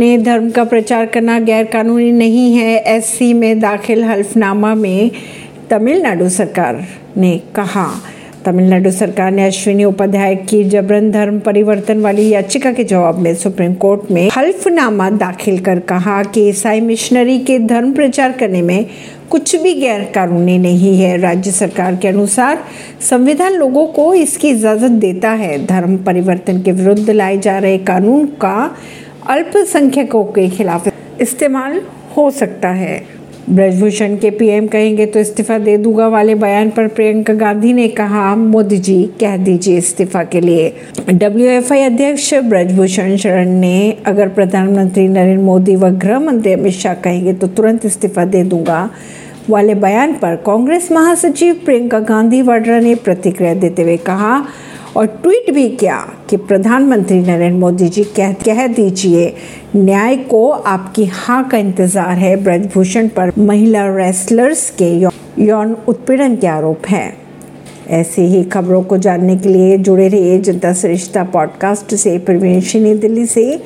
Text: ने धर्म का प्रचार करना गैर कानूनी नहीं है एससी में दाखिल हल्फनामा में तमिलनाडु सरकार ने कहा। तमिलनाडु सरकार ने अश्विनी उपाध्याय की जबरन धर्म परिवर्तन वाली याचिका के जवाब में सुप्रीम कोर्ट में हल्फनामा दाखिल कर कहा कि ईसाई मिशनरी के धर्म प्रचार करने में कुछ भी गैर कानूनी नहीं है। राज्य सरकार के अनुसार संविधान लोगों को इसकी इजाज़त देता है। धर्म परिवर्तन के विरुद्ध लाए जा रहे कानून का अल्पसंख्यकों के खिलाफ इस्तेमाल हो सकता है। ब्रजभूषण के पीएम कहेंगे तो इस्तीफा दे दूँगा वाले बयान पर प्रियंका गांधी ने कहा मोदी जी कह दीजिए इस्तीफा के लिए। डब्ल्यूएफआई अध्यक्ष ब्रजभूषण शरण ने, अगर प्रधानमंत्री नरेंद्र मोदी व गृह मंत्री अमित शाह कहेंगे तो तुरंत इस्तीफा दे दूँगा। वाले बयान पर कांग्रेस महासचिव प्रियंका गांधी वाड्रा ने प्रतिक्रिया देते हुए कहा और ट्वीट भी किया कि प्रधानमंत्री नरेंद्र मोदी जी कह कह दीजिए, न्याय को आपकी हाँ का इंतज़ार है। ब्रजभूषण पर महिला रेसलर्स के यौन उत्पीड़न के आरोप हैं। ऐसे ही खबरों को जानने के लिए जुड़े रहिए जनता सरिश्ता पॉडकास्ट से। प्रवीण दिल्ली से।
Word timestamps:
ने 0.00 0.18
धर्म 0.18 0.50
का 0.50 0.64
प्रचार 0.64 1.06
करना 1.06 1.38
गैर 1.38 1.64
कानूनी 1.64 2.12
नहीं 2.12 2.52
है 2.54 2.76
एससी 2.88 3.32
में 3.34 3.60
दाखिल 3.60 4.04
हल्फनामा 4.04 4.74
में 4.74 5.10
तमिलनाडु 5.70 6.28
सरकार 6.28 6.84
ने 7.16 7.36
कहा। 7.54 7.86
तमिलनाडु 8.44 8.90
सरकार 8.90 9.32
ने 9.32 9.46
अश्विनी 9.46 9.84
उपाध्याय 9.84 10.36
की 10.48 10.62
जबरन 10.64 11.10
धर्म 11.10 11.38
परिवर्तन 11.38 12.00
वाली 12.00 12.28
याचिका 12.28 12.72
के 12.72 12.84
जवाब 12.84 13.18
में 13.18 13.34
सुप्रीम 13.34 13.74
कोर्ट 13.74 14.10
में 14.10 14.30
हल्फनामा 14.36 15.10
दाखिल 15.10 15.60
कर 15.60 15.80
कहा 15.80 16.22
कि 16.24 16.48
ईसाई 16.48 16.80
मिशनरी 16.80 17.38
के 17.38 17.58
धर्म 17.58 17.92
प्रचार 17.92 18.32
करने 18.32 18.62
में 18.62 18.86
कुछ 19.30 19.54
भी 19.56 19.74
गैर 19.74 20.04
कानूनी 20.14 20.56
नहीं 20.58 20.98
है। 21.00 21.16
राज्य 21.16 21.50
सरकार 21.50 21.96
के 21.96 22.08
अनुसार 22.08 22.64
संविधान 23.10 23.52
लोगों 23.52 23.86
को 23.86 24.12
इसकी 24.14 24.48
इजाज़त 24.48 24.90
देता 25.00 25.30
है। 25.32 25.66
धर्म 25.66 25.96
परिवर्तन 25.96 26.62
के 26.62 26.72
विरुद्ध 26.72 27.10
लाए 27.10 27.38
जा 27.38 27.58
रहे 27.58 27.78
कानून 27.78 28.26
का 28.26 28.76
अल्पसंख्यकों 29.28 30.24
के 30.24 30.48
खिलाफ 30.48 30.88
इस्तेमाल 31.20 31.80
हो 32.16 32.30
सकता 32.30 32.68
है। 32.68 33.02
ब्रजभूषण 33.50 34.16
के 34.16 34.30
पीएम 34.30 34.66
कहेंगे 34.66 35.06
तो 35.06 35.20
इस्तीफा 35.20 35.58
दे 35.58 35.76
दूँगा 35.76 36.06
वाले 36.08 36.34
बयान 36.34 36.70
पर 36.70 36.86
प्रियंका 36.88 37.34
गांधी 37.34 37.72
ने 37.72 37.86
कहा 37.88 38.34
मोदी 38.36 38.78
जी 38.78 39.02
कह 39.20 39.36
दीजिए 39.36 39.78
इस्तीफा 39.78 40.22
के 40.24 40.40
लिए। 40.40 40.72
डब्ल्यूएफआई 41.10 41.82
अध्यक्ष 41.82 42.32
ब्रजभूषण 42.34 43.16
शरण 43.16 43.50
ने, 43.50 43.96
अगर 44.06 44.28
प्रधानमंत्री 44.28 45.06
नरेंद्र 45.08 45.44
मोदी 45.44 45.76
व 45.76 45.90
गृह 45.98 46.18
मंत्री 46.20 46.52
अमित 46.52 46.72
शाह 46.72 46.94
कहेंगे 46.94 47.32
तो 47.32 47.46
तुरंत 47.46 47.86
इस्तीफा 47.86 48.24
दे 48.24 48.42
दूँगा। 48.44 48.88
वाले 49.50 49.74
बयान 49.74 50.12
पर 50.12 50.36
कांग्रेस 50.36 50.90
महासचिव 50.92 51.54
प्रियंका 51.64 51.98
गांधी 51.98 52.42
वाड्रा 52.42 52.78
ने 52.80 52.94
प्रतिक्रिया 52.94 53.54
देते 53.54 53.82
हुए 53.82 53.96
कहा 53.96 54.44
और 54.96 55.06
ट्वीट 55.06 55.50
भी 55.54 55.68
किया 55.68 55.96
कि 56.30 56.36
प्रधानमंत्री 56.36 57.18
नरेंद्र 57.18 57.58
मोदी 57.58 57.88
जी 57.88 58.04
कह 58.04 58.32
कह 58.32 58.66
दीजिए, 58.66 59.32
न्याय 59.76 60.16
को 60.16 60.50
आपकी 60.50 61.04
हाँ 61.04 61.48
का 61.48 61.58
इंतज़ार 61.58 62.18
है। 62.18 62.36
ब्रजभूषण 62.44 63.08
पर 63.08 63.32
महिला 63.38 63.86
रेसलर्स 63.96 64.68
के 64.82 64.90
यौन 65.44 65.76
उत्पीड़न 65.88 66.36
के 66.36 66.46
आरोप 66.46 66.86
हैं। 66.86 67.20
ऐसे 67.90 68.22
ही 68.22 68.42
खबरों 68.44 68.82
को 68.82 68.96
जानने 68.98 69.36
के 69.36 69.48
लिए 69.48 69.78
जुड़े 69.78 70.08
रहिए 70.08 70.38
जनता 70.38 70.72
सरिश्ता 70.72 71.24
पॉडकास्ट 71.24 71.94
से। 71.94 72.18
प्रवीण 72.18 72.60
दिल्ली 72.98 73.26
से। 73.26 73.58